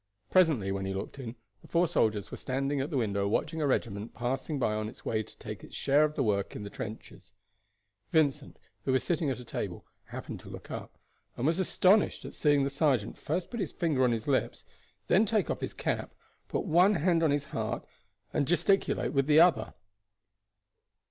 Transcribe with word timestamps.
Presently, 0.31 0.71
when 0.71 0.87
he 0.87 0.95
looked 0.95 1.19
in, 1.19 1.35
the 1.61 1.67
four 1.67 1.87
soldiers 1.87 2.31
were 2.31 2.37
standing 2.37 2.81
at 2.81 2.89
the 2.89 2.97
window 2.97 3.27
watching 3.27 3.61
a 3.61 3.67
regiment 3.67 4.15
passing 4.15 4.57
by 4.57 4.73
on 4.73 4.89
its 4.89 5.05
way 5.05 5.21
to 5.21 5.37
take 5.37 5.63
its 5.63 5.75
share 5.75 6.03
of 6.03 6.15
the 6.15 6.23
work 6.23 6.55
in 6.55 6.63
the 6.63 6.71
trenches. 6.71 7.35
Vincent, 8.09 8.57
who 8.83 8.93
was 8.93 9.03
sitting 9.03 9.29
at 9.29 9.39
a 9.39 9.45
table, 9.45 9.85
happened 10.05 10.39
to 10.39 10.49
look 10.49 10.71
up, 10.71 10.97
and 11.37 11.45
was 11.45 11.59
astonished 11.59 12.25
at 12.25 12.33
seeing 12.33 12.63
the 12.63 12.69
sergeant 12.71 13.15
first 13.15 13.51
put 13.51 13.59
his 13.59 13.71
finger 13.73 14.03
on 14.03 14.11
his 14.11 14.27
lips, 14.27 14.65
then 15.05 15.23
take 15.23 15.51
off 15.51 15.61
his 15.61 15.75
cap, 15.75 16.15
put 16.47 16.65
one 16.65 16.95
hand 16.95 17.21
on 17.21 17.29
his 17.29 17.45
heart, 17.53 17.85
and 18.33 18.47
gesticulate 18.47 19.13
with 19.13 19.27
the 19.27 19.39
other. 19.39 19.75